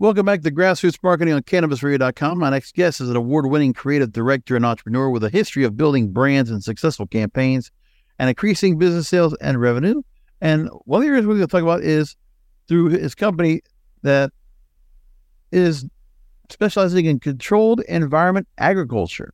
[0.00, 2.40] Welcome back to Grassroots Marketing on CannabisRadio.com.
[2.40, 5.76] My next guest is an award winning creative director and entrepreneur with a history of
[5.76, 7.70] building brands and successful campaigns
[8.18, 10.02] and increasing business sales and revenue.
[10.40, 12.16] And one of the areas we're going to talk about is
[12.66, 13.60] through his company
[14.02, 14.32] that
[15.52, 15.86] is
[16.50, 19.32] specializing in controlled environment agriculture,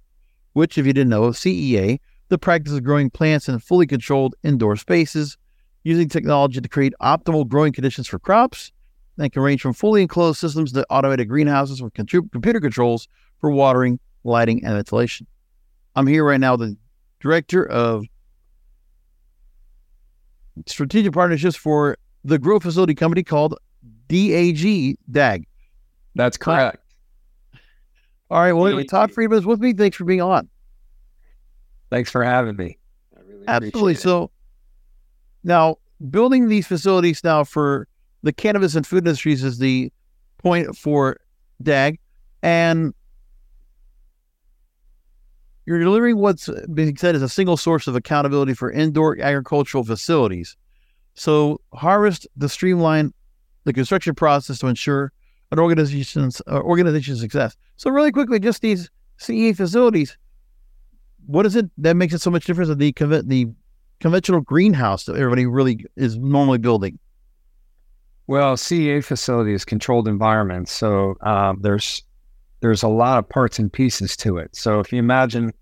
[0.53, 4.77] which, if you didn't know, CEA, the practice of growing plants in fully controlled indoor
[4.77, 5.39] spaces
[5.84, 8.73] using technology to create optimal growing conditions for crops
[9.20, 13.06] and can range from fully enclosed systems to automated greenhouses with computer controls
[13.38, 15.27] for watering, lighting, and ventilation.
[15.95, 16.77] I'm here right now with the
[17.20, 18.05] director of
[20.67, 23.56] strategic partnerships for the grow facility company called
[24.08, 25.47] DAG DAG.
[26.14, 26.83] That's correct.
[28.30, 28.52] All right.
[28.52, 29.75] Well, Todd Friedman is with me.
[29.75, 30.48] Thanks for being on.
[31.91, 32.78] Thanks for having me.
[33.17, 33.95] Really Absolutely.
[33.97, 34.30] So
[35.45, 35.77] now
[36.08, 37.86] building these facilities now for
[38.23, 39.93] the cannabis and food industries is the
[40.39, 41.19] point for
[41.63, 41.99] DAG.
[42.43, 42.95] And
[45.67, 50.57] you're delivering what's being said as a single source of accountability for indoor agricultural facilities.
[51.15, 53.13] So, harvest the streamline
[53.65, 55.13] the construction process to ensure
[55.53, 57.57] an organization's uh, organization's success.
[57.77, 60.17] So, really quickly, just these CE facilities.
[61.27, 62.93] What is it that makes it so much different than the
[63.27, 63.47] the
[64.01, 66.98] conventional greenhouse that everybody really is normally building?
[68.31, 72.00] Well, CEA facility is controlled environment, so um, there's
[72.61, 74.55] there's a lot of parts and pieces to it.
[74.55, 75.53] So if you imagine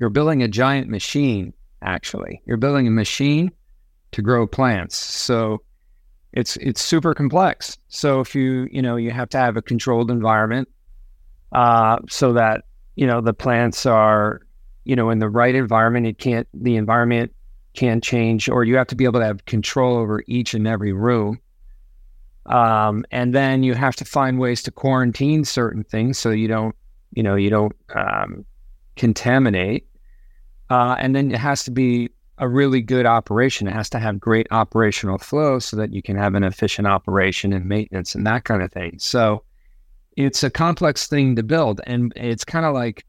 [0.00, 1.52] you're building a giant machine,
[1.82, 3.52] actually, you're building a machine
[4.10, 4.96] to grow plants.
[4.96, 5.62] So
[6.32, 7.78] it's it's super complex.
[7.86, 10.68] So if you you know you have to have a controlled environment
[11.52, 12.64] uh, so that
[12.96, 14.40] you know the plants are
[14.82, 16.08] you know in the right environment.
[16.08, 17.32] It can't the environment
[17.76, 20.92] can change, or you have to be able to have control over each and every
[20.92, 21.38] room.
[22.46, 26.74] Um, and then you have to find ways to quarantine certain things so you don't,
[27.12, 28.44] you know, you don't um,
[28.96, 29.86] contaminate.
[30.70, 33.66] Uh, and then it has to be a really good operation.
[33.66, 37.52] It has to have great operational flow so that you can have an efficient operation
[37.52, 38.98] and maintenance and that kind of thing.
[38.98, 39.42] So
[40.16, 41.80] it's a complex thing to build.
[41.86, 43.04] And it's kind of like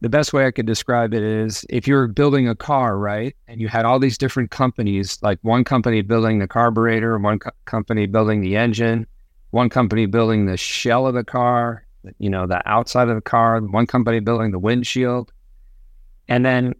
[0.00, 3.34] the best way I could describe it is if you're building a car, right?
[3.48, 7.50] And you had all these different companies, like one company building the carburetor, one co-
[7.64, 9.06] company building the engine,
[9.50, 11.84] one company building the shell of the car,
[12.18, 15.32] you know, the outside of the car, one company building the windshield.
[16.28, 16.74] And then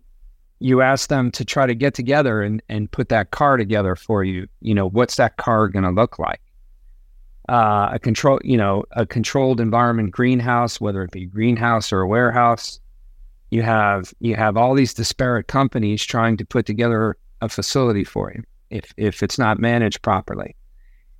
[0.61, 4.23] you ask them to try to get together and, and put that car together for
[4.23, 4.47] you.
[4.61, 6.41] You know, what's that car going to look like?
[7.49, 12.07] Uh, a control, you know, a controlled environment greenhouse, whether it be greenhouse or a
[12.07, 12.78] warehouse
[13.50, 18.32] you have you have all these disparate companies trying to put together a facility for
[18.34, 20.54] you if if it's not managed properly.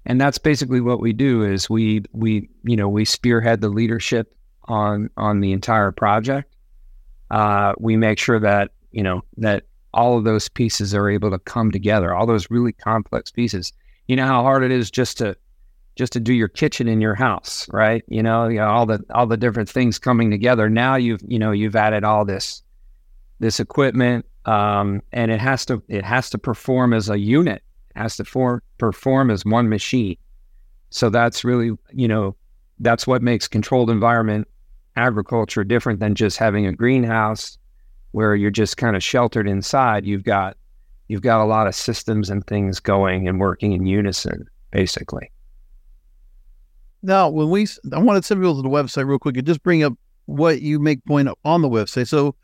[0.06, 4.34] And that's basically what we do is we we you know we spearhead the leadership
[4.64, 6.54] on on the entire project.
[7.30, 9.64] Uh, we make sure that you know that
[9.94, 13.72] all of those pieces are able to come together all those really complex pieces.
[14.06, 15.36] You know how hard it is just to
[15.98, 18.04] just to do your kitchen in your house, right?
[18.06, 20.70] You know, you know, all the all the different things coming together.
[20.70, 22.62] Now you've you know you've added all this
[23.41, 27.62] this equipment, um, and it has to it has to perform as a unit.
[27.97, 30.16] It has to form, perform as one machine.
[30.91, 32.37] So that's really you know
[32.78, 34.47] that's what makes controlled environment
[34.94, 37.58] agriculture different than just having a greenhouse
[38.12, 40.06] where you're just kind of sheltered inside.
[40.06, 40.56] You've got
[41.08, 45.32] you've got a lot of systems and things going and working in unison, basically.
[47.03, 49.62] Now, when we, I want to send people to the website real quick and just
[49.62, 49.94] bring up
[50.26, 52.08] what you make point on the website.
[52.08, 52.34] So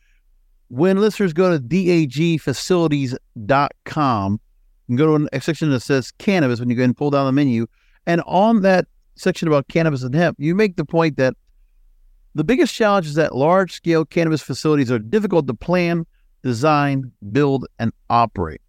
[0.69, 4.41] when listeners go to dagfacilities.com,
[4.87, 7.33] can go to a section that says cannabis when you go and pull down the
[7.33, 7.67] menu.
[8.07, 8.87] And on that
[9.17, 11.35] section about cannabis and hemp, you make the point that
[12.35, 16.05] the biggest challenge is that large scale cannabis facilities are difficult to plan,
[16.43, 18.61] design, build, and operate.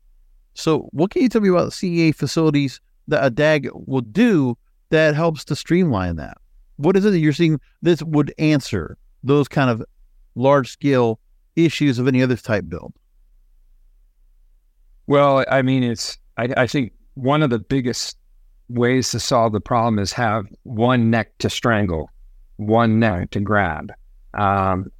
[0.53, 4.57] So, what can you tell me about CEA facilities that a DAG will do
[4.89, 6.37] that helps to streamline that?
[6.77, 9.83] What is it that you're seeing this would answer those kind of
[10.35, 11.19] large scale
[11.55, 12.93] issues of any other type build?
[15.07, 18.17] Well, I mean, it's, I, I think one of the biggest
[18.69, 22.09] ways to solve the problem is have one neck to strangle,
[22.57, 23.93] one neck to grab.
[24.33, 24.91] Um,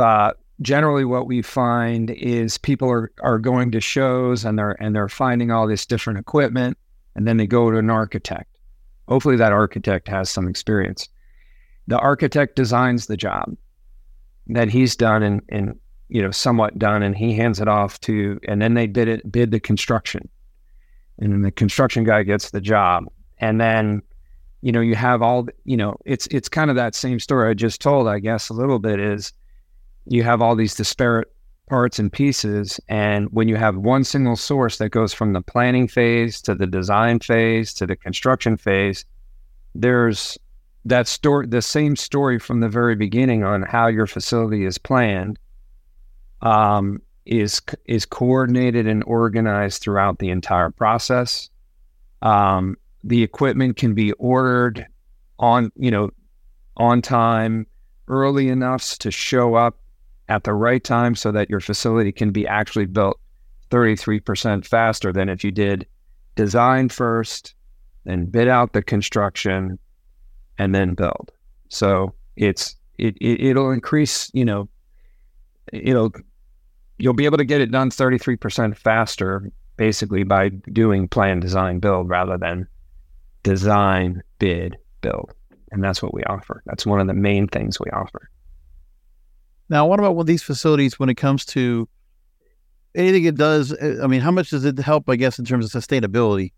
[0.00, 4.94] uh, generally what we find is people are, are going to shows and they're and
[4.94, 6.76] they're finding all this different equipment,
[7.14, 8.58] and then they go to an architect.
[9.08, 11.08] Hopefully, that architect has some experience.
[11.86, 13.56] The architect designs the job
[14.48, 15.78] that he's done and, and
[16.08, 19.30] you know somewhat done, and he hands it off to, and then they bid it
[19.30, 20.28] bid the construction
[21.18, 23.04] and then the construction guy gets the job
[23.38, 24.02] and then
[24.62, 27.54] you know you have all you know it's it's kind of that same story i
[27.54, 29.32] just told i guess a little bit is
[30.06, 31.33] you have all these disparate
[31.68, 35.88] parts and pieces and when you have one single source that goes from the planning
[35.88, 39.04] phase to the design phase to the construction phase
[39.74, 40.38] there's
[40.84, 45.38] that story the same story from the very beginning on how your facility is planned
[46.42, 51.50] um, is is coordinated and organized throughout the entire process.
[52.22, 54.86] Um, the equipment can be ordered
[55.38, 56.10] on you know
[56.76, 57.66] on time
[58.08, 59.78] early enough to show up
[60.28, 63.18] at the right time so that your facility can be actually built
[63.70, 65.86] 33% faster than if you did
[66.36, 67.54] design first
[68.04, 69.78] then bid out the construction
[70.58, 71.30] and then build
[71.68, 74.68] so it's it, it it'll increase you know
[75.72, 76.12] it'll
[76.98, 82.08] you'll be able to get it done 33% faster basically by doing plan, design, build
[82.08, 82.66] rather than
[83.42, 85.34] design, bid, build.
[85.70, 86.62] And that's what we offer.
[86.66, 88.30] That's one of the main things we offer.
[89.74, 91.88] Now, what about with these facilities when it comes to
[92.94, 93.72] anything it does?
[93.72, 96.52] Uh, I mean, how much does it help, I guess, in terms of sustainability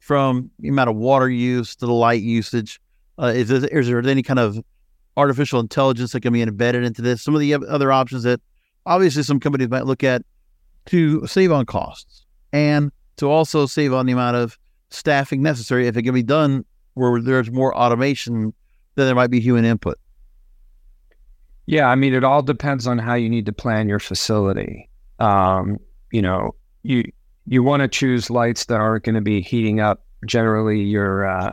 [0.00, 2.78] from the amount of water use to the light usage?
[3.18, 4.62] Uh, is, is there any kind of
[5.16, 7.22] artificial intelligence that can be embedded into this?
[7.22, 8.38] Some of the other options that
[8.84, 10.20] obviously some companies might look at
[10.88, 14.58] to save on costs and to also save on the amount of
[14.90, 18.52] staffing necessary if it can be done where there's more automation
[18.94, 19.96] than there might be human input.
[21.68, 24.88] Yeah, I mean, it all depends on how you need to plan your facility.
[25.18, 25.76] Um,
[26.10, 27.04] you know, you
[27.46, 31.52] you want to choose lights that aren't going to be heating up generally your uh,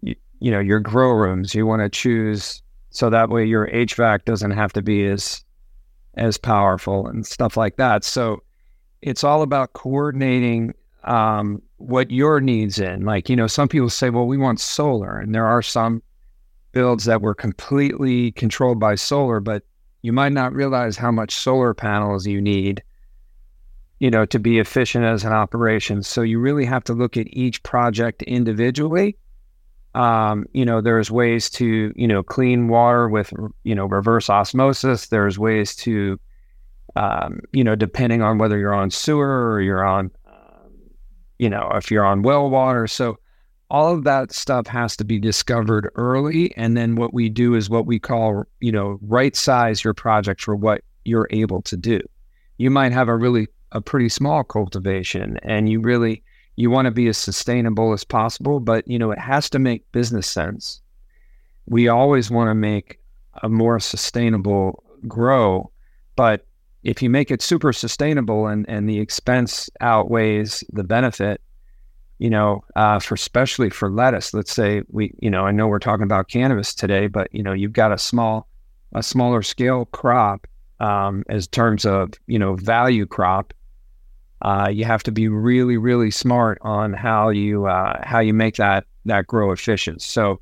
[0.00, 1.54] you, you know your grow rooms.
[1.54, 5.44] You want to choose so that way your HVAC doesn't have to be as
[6.14, 8.04] as powerful and stuff like that.
[8.04, 8.42] So
[9.02, 10.72] it's all about coordinating
[11.04, 13.04] um, what your needs in.
[13.04, 15.18] Like, you know, some people say, well, we want solar.
[15.18, 16.02] And there are some
[16.72, 19.62] builds that were completely controlled by solar, but
[20.02, 22.82] you might not realize how much solar panels you need,
[24.00, 26.02] you know, to be efficient as an operation.
[26.02, 29.16] So you really have to look at each project individually
[29.94, 33.32] um, you know, there's ways to, you know, clean water with,
[33.64, 35.08] you know, reverse osmosis.
[35.08, 36.18] There's ways to,
[36.96, 40.72] um, you know, depending on whether you're on sewer or you're on, um,
[41.38, 42.86] you know, if you're on well water.
[42.86, 43.18] So
[43.72, 46.54] all of that stuff has to be discovered early.
[46.58, 50.42] And then what we do is what we call, you know, right size your project
[50.42, 51.98] for what you're able to do.
[52.58, 56.22] You might have a really, a pretty small cultivation and you really,
[56.56, 59.90] you want to be as sustainable as possible, but you know, it has to make
[59.90, 60.82] business sense.
[61.64, 63.00] We always want to make
[63.42, 65.70] a more sustainable grow,
[66.14, 66.44] but
[66.82, 71.40] if you make it super sustainable and, and the expense outweighs the benefit,
[72.18, 75.78] you know, uh, for especially for lettuce, let's say we, you know, I know we're
[75.78, 78.46] talking about cannabis today, but you know, you've got a small,
[78.94, 80.46] a smaller scale crop
[80.82, 83.54] um, as terms of you know value crop,
[84.42, 88.56] uh, you have to be really, really smart on how you uh, how you make
[88.56, 90.02] that that grow efficient.
[90.02, 90.40] So,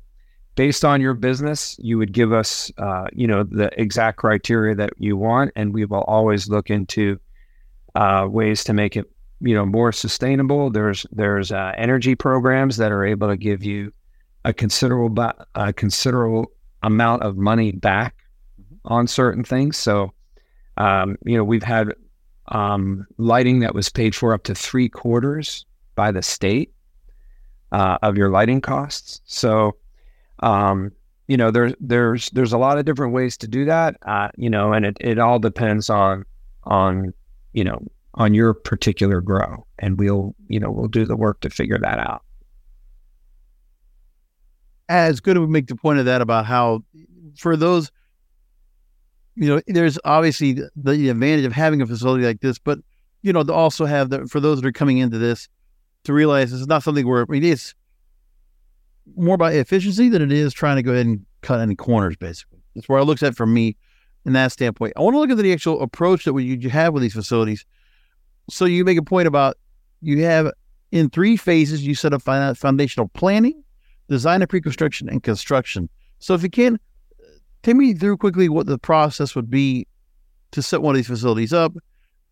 [0.55, 4.93] based on your business, you would give us uh, you know the exact criteria that
[4.97, 7.19] you want, and we will always look into
[7.95, 9.09] uh, ways to make it
[9.41, 10.69] you know more sustainable.
[10.69, 13.91] There's there's uh, energy programs that are able to give you
[14.45, 16.51] a considerable a considerable
[16.83, 18.15] amount of money back
[18.59, 18.93] mm-hmm.
[18.93, 19.77] on certain things.
[19.77, 20.13] So,
[20.77, 21.93] um, you know, we've had
[22.47, 26.73] um, lighting that was paid for up to three quarters by the state
[27.71, 29.21] uh, of your lighting costs.
[29.25, 29.77] So,
[30.39, 30.91] um,
[31.27, 33.97] you know, there's there's there's a lot of different ways to do that.
[34.05, 36.25] Uh, you know, and it, it all depends on
[36.63, 37.13] on
[37.53, 37.81] you know
[38.15, 41.99] on your particular grow, and we'll you know we'll do the work to figure that
[41.99, 42.23] out.
[44.89, 46.83] As good to make the point of that about how
[47.37, 47.91] for those
[49.35, 52.79] you know, there's obviously the advantage of having a facility like this, but
[53.21, 55.47] you know, to also have the for those that are coming into this
[56.03, 57.73] to realize this is not something where I mean, it's
[59.15, 62.15] more about efficiency than it is trying to go ahead and cut any corners.
[62.17, 63.77] Basically, that's where I look at from me
[64.25, 64.93] in that standpoint.
[64.97, 67.65] I want to look at the actual approach that you have with these facilities.
[68.49, 69.57] So you make a point about
[70.01, 70.51] you have
[70.91, 73.63] In three phases, you set up foundational planning,
[74.09, 75.89] design of pre-construction, and construction.
[76.19, 76.79] So if you can,
[77.63, 79.87] take me through quickly what the process would be
[80.51, 81.73] to set one of these facilities up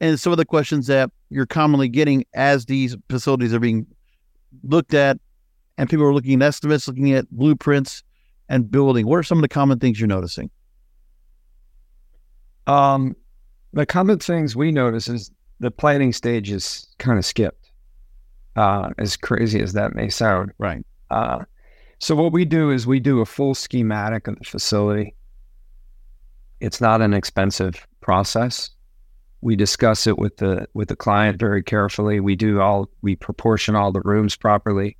[0.01, 3.87] and some of the questions that you're commonly getting as these facilities are being
[4.63, 5.17] looked at
[5.77, 8.03] and people are looking at estimates, looking at blueprints
[8.49, 9.07] and building.
[9.07, 10.49] What are some of the common things you're noticing?
[12.67, 13.15] Um,
[13.71, 17.69] the common things we notice is the planning stage is kind of skipped.
[18.55, 20.85] Uh, as crazy as that may sound, right?
[21.11, 21.45] Uh,
[21.99, 25.15] so what we do is we do a full schematic of the facility.
[26.59, 28.69] It's not an expensive process.
[29.41, 32.19] We discuss it with the with the client very carefully.
[32.19, 34.97] We do all we proportion all the rooms properly.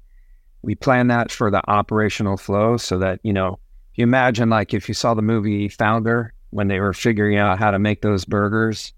[0.61, 3.59] We plan that for the operational flow so that, you know,
[3.95, 7.71] you imagine like if you saw the movie Founder when they were figuring out how
[7.71, 8.93] to make those burgers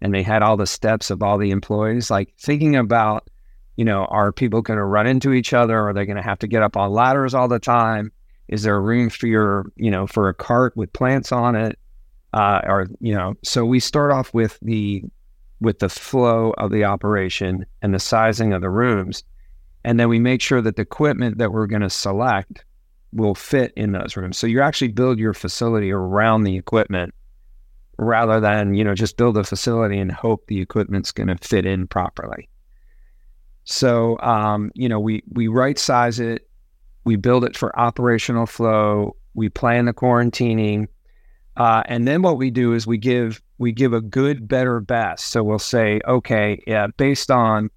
[0.00, 3.28] and they had all the steps of all the employees, like thinking about,
[3.76, 5.88] you know, are people going to run into each other?
[5.88, 8.12] Are they going to have to get up on ladders all the time?
[8.48, 11.78] Is there room for your, you know, for a cart with plants on it?
[12.32, 15.02] Uh, or, you know, so we start off with the,
[15.60, 19.22] with the flow of the operation and the sizing of the rooms.
[19.84, 22.64] And then we make sure that the equipment that we're going to select
[23.12, 24.36] will fit in those rooms.
[24.36, 27.14] So you actually build your facility around the equipment
[27.98, 31.66] rather than, you know, just build a facility and hope the equipment's going to fit
[31.66, 32.48] in properly.
[33.64, 36.48] So, um, you know, we, we right size it,
[37.04, 40.88] we build it for operational flow, we plan the quarantining.
[41.56, 45.26] Uh, and then what we do is we give we give a good, better, best.
[45.26, 47.70] So we'll say, okay, yeah, based on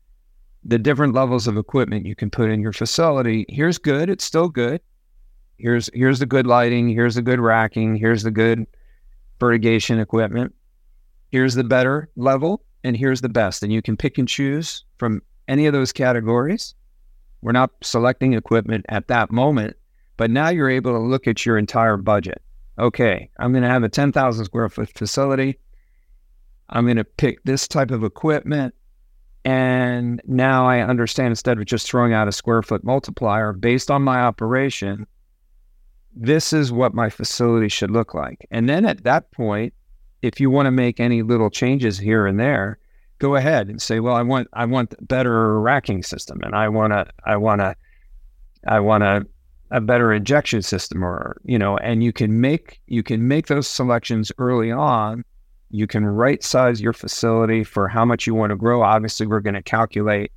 [0.63, 4.49] the different levels of equipment you can put in your facility, here's good, it's still
[4.49, 4.81] good.
[5.57, 6.89] Here's here's the good lighting.
[6.89, 7.95] Here's the good racking.
[7.95, 8.65] Here's the good
[9.39, 10.53] fertigation equipment.
[11.29, 13.63] Here's the better level, and here's the best.
[13.63, 16.73] And you can pick and choose from any of those categories.
[17.41, 19.75] We're not selecting equipment at that moment,
[20.17, 22.41] but now you're able to look at your entire budget.
[22.79, 25.59] Okay, I'm going to have a 10,000 square foot facility.
[26.69, 28.73] I'm going to pick this type of equipment.
[29.45, 34.01] And now I understand instead of just throwing out a square foot multiplier based on
[34.01, 35.07] my operation,
[36.19, 38.47] this is what my facility should look like.
[38.51, 39.73] And then at that point,
[40.21, 42.79] if you want to make any little changes here and there,
[43.19, 46.93] go ahead and say, well, I want I want better racking system and I want
[46.93, 47.75] to I want to
[48.67, 49.25] I want a
[49.69, 53.67] a better injection system or you know and you can make you can make those
[53.67, 55.23] selections early on.
[55.69, 58.81] You can right size your facility for how much you want to grow.
[58.81, 60.31] Obviously we're going to calculate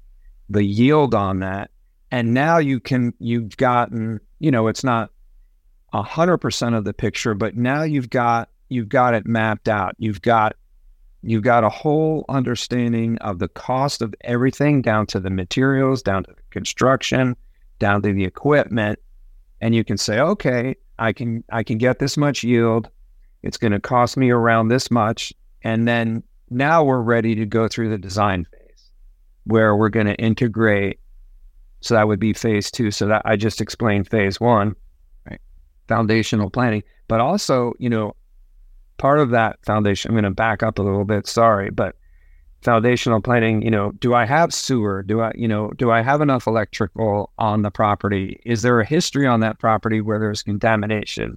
[0.48, 1.70] the yield on that.
[2.10, 5.10] And now you can you've gotten you know it's not
[5.92, 9.94] 100% of the picture, but now you've got you've got it mapped out.
[9.98, 10.56] You've got
[11.22, 16.24] you've got a whole understanding of the cost of everything down to the materials, down
[16.24, 17.36] to the construction,
[17.78, 18.98] down to the equipment,
[19.60, 22.88] and you can say, "Okay, I can I can get this much yield.
[23.42, 25.32] It's going to cost me around this much."
[25.62, 28.90] And then now we're ready to go through the design phase
[29.44, 31.00] where we're going to integrate
[31.80, 32.90] so that would be phase 2.
[32.90, 34.74] So that I just explained phase 1
[35.90, 38.14] foundational planning, but also, you know,
[38.96, 41.96] part of that foundation, I'm going to back up a little bit, sorry, but
[42.62, 45.02] foundational planning, you know, do I have sewer?
[45.02, 48.40] Do I, you know, do I have enough electrical on the property?
[48.46, 51.36] Is there a history on that property where there's contamination?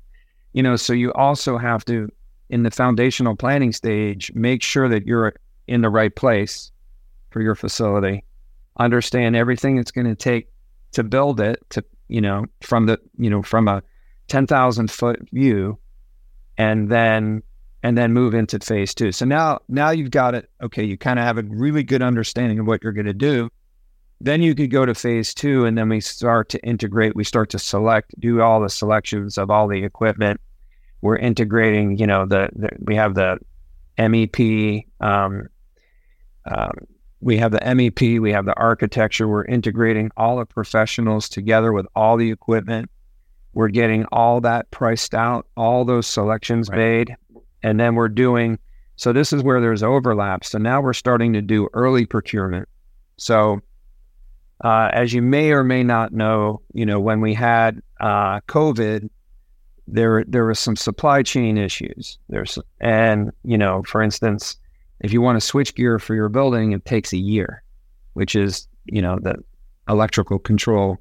[0.51, 2.09] You know, so you also have to,
[2.49, 5.33] in the foundational planning stage, make sure that you're
[5.67, 6.71] in the right place
[7.31, 8.23] for your facility,
[8.77, 10.47] understand everything it's going to take
[10.91, 13.81] to build it to, you know, from the, you know, from a
[14.27, 15.77] 10,000 foot view
[16.57, 17.43] and then
[17.83, 19.11] and then move into phase two.
[19.11, 20.49] So now now you've got it.
[20.61, 23.49] Okay, you kind of have a really good understanding of what you're going to do.
[24.21, 27.13] Then you could go to phase two, and then we start to integrate.
[27.13, 30.39] We start to select, do all the selections of all the equipment.
[31.01, 31.97] We're integrating.
[31.97, 33.37] You know, the, the we have the
[33.97, 34.85] MEP.
[35.01, 35.47] Um,
[36.45, 36.71] um,
[37.19, 38.21] we have the MEP.
[38.21, 39.27] We have the architecture.
[39.27, 42.89] We're integrating all the professionals together with all the equipment.
[43.53, 46.77] We're getting all that priced out, all those selections right.
[46.77, 47.15] made,
[47.61, 48.57] and then we're doing.
[48.95, 50.43] So this is where there's overlap.
[50.43, 52.67] So now we're starting to do early procurement.
[53.17, 53.61] So
[54.63, 59.09] uh, as you may or may not know, you know when we had uh, COVID,
[59.87, 62.17] there there was some supply chain issues.
[62.29, 64.55] There's and you know, for instance,
[65.01, 67.63] if you want to switch gear for your building, it takes a year,
[68.13, 69.35] which is you know the
[69.89, 70.97] electrical control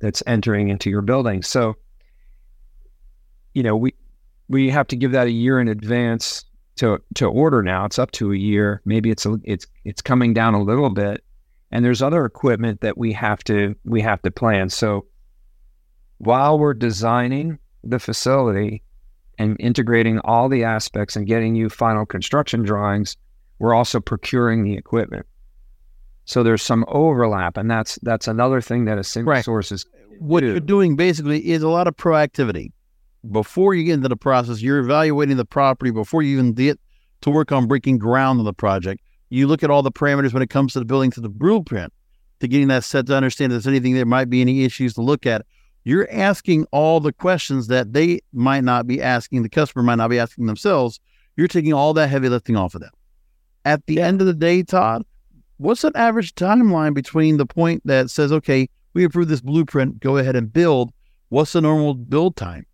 [0.00, 1.42] that's entering into your building.
[1.42, 1.76] So
[3.54, 3.94] you know, we
[4.48, 6.44] we have to give that a year in advance
[6.76, 7.84] to to order now.
[7.84, 8.80] It's up to a year.
[8.84, 11.22] Maybe it's a, it's it's coming down a little bit,
[11.70, 14.68] and there's other equipment that we have to we have to plan.
[14.70, 15.06] So
[16.18, 18.82] while we're designing the facility
[19.38, 23.16] and integrating all the aspects and getting you final construction drawings,
[23.58, 25.26] we're also procuring the equipment.
[26.26, 29.44] So there's some overlap, and that's that's another thing that a single Right.
[29.44, 29.86] source is.
[30.18, 30.48] What do.
[30.48, 32.72] you're doing basically is a lot of proactivity.
[33.28, 36.80] Before you get into the process, you're evaluating the property before you even get
[37.20, 39.02] to work on breaking ground on the project.
[39.28, 41.92] You look at all the parameters when it comes to the building to the blueprint
[42.40, 45.02] to getting that set to understand if there's anything there might be any issues to
[45.02, 45.44] look at.
[45.84, 50.08] You're asking all the questions that they might not be asking, the customer might not
[50.08, 50.98] be asking themselves.
[51.36, 52.90] You're taking all that heavy lifting off of them.
[53.64, 55.04] At the end of the day, Todd,
[55.58, 60.16] what's an average timeline between the point that says, okay, we approve this blueprint, go
[60.16, 60.90] ahead and build?
[61.28, 62.66] What's the normal build time?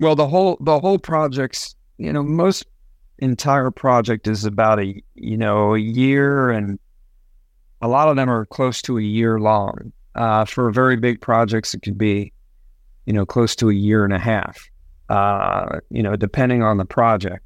[0.00, 2.64] Well, the whole the whole project's you know most
[3.18, 6.78] entire project is about a you know a year, and
[7.82, 9.92] a lot of them are close to a year long.
[10.14, 12.32] Uh, for very big projects, it could be
[13.04, 14.68] you know close to a year and a half.
[15.10, 17.44] Uh, you know, depending on the project.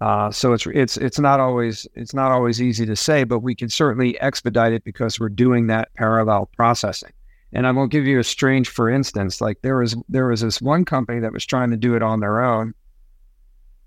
[0.00, 3.56] Uh, so it's it's it's not always it's not always easy to say, but we
[3.56, 7.10] can certainly expedite it because we're doing that parallel processing.
[7.52, 9.40] And I'm gonna give you a strange for instance.
[9.40, 12.20] Like there was there was this one company that was trying to do it on
[12.20, 12.74] their own,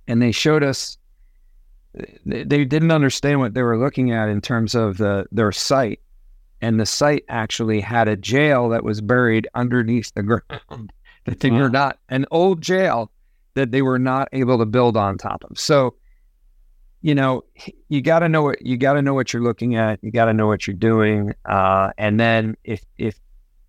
[0.08, 0.98] and they showed us
[2.26, 6.00] they, they didn't understand what they were looking at in terms of the their site,
[6.62, 10.94] and the site actually had a jail that was buried underneath the ground
[11.26, 13.12] that they were not an old jail
[13.54, 15.60] that they were not able to build on top of.
[15.60, 15.96] So,
[17.02, 17.44] you know,
[17.90, 20.00] you got to know what you got to know what you're looking at.
[20.02, 23.20] You got to know what you're doing, uh, and then if if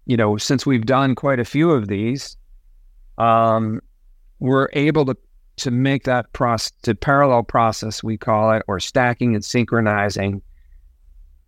[0.06, 2.36] you know, since we've done quite a few of these,
[3.18, 3.80] um,
[4.40, 5.16] we're able to
[5.56, 10.42] to make that process to parallel process we call it, or stacking and synchronizing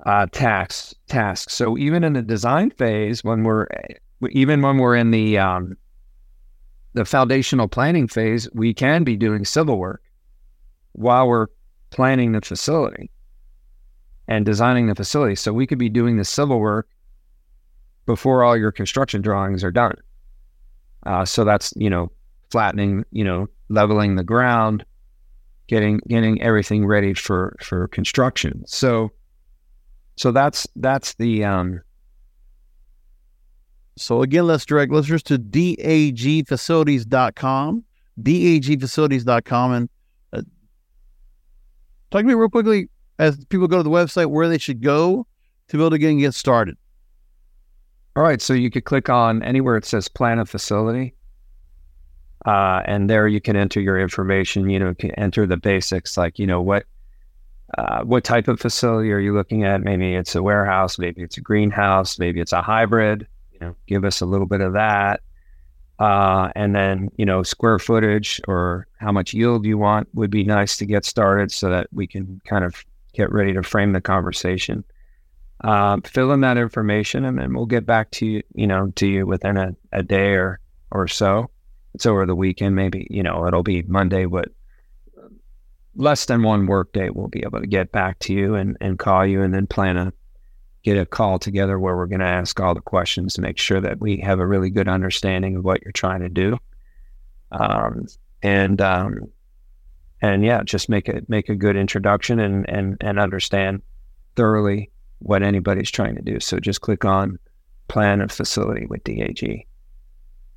[0.06, 1.54] uh, tasks tasks.
[1.54, 3.66] So even in the design phase, when we're
[4.30, 5.76] even when we're in the um,
[6.92, 10.02] the foundational planning phase, we can be doing civil work
[10.93, 11.49] while we're
[11.90, 13.10] planning the facility
[14.28, 15.34] and designing the facility.
[15.34, 16.88] So we could be doing the civil work
[18.06, 19.97] before all your construction drawings are done.
[21.06, 22.10] Uh, so that's you know
[22.50, 24.84] flattening, you know, leveling the ground,
[25.67, 28.64] getting getting everything ready for for construction.
[28.67, 29.10] So
[30.17, 31.80] so that's that's the um,
[33.97, 37.84] So again, let's direct listeners to dagfacilities.com,
[38.23, 39.88] dagfacilities.com, and
[40.32, 40.43] uh,
[42.10, 42.88] talk to me real quickly
[43.19, 45.26] as people go to the website where they should go
[45.69, 46.76] to be able to get, get started.
[48.17, 51.15] All right, so you could click on anywhere it says plan a facility,
[52.47, 54.71] uh, and there you can enter your information.
[54.71, 56.85] You know, can enter the basics like you know what
[57.77, 59.81] uh, what type of facility are you looking at?
[59.81, 63.27] Maybe it's a warehouse, maybe it's a greenhouse, maybe it's a hybrid.
[63.53, 65.21] You know, give us a little bit of that,
[65.99, 70.45] uh, and then you know square footage or how much yield you want would be
[70.45, 74.00] nice to get started so that we can kind of get ready to frame the
[74.00, 74.85] conversation
[75.65, 79.07] uh, fill in that information and then we'll get back to you, you know, to
[79.07, 81.50] you within a, a day or, or so.
[81.95, 84.49] It's over the weekend, maybe, you know, it'll be Monday, but
[85.97, 88.99] less than one work day, we'll be able to get back to you and, and
[88.99, 90.13] call you and then plan a,
[90.83, 93.81] get a call together where we're going to ask all the questions to make sure
[93.81, 96.59] that we have a really good understanding of what you're trying to do.
[97.53, 98.07] Um,
[98.43, 99.31] and, um,
[100.21, 103.81] and yeah, just make it, make a good introduction and, and, and understand
[104.37, 104.91] thoroughly
[105.25, 106.39] what anybody's trying to do.
[106.39, 107.39] So just click on
[107.89, 109.67] plan a facility with DAG.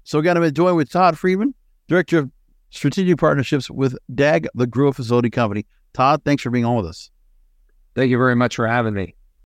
[0.04, 1.54] So again, I'm enjoying with Todd Friedman,
[1.88, 2.32] Director of
[2.70, 5.66] Strategic Partnerships with DAG, the Grow Facility Company.
[5.94, 7.10] Todd, thanks for being on with us.
[7.96, 9.16] Thank you very much for having me.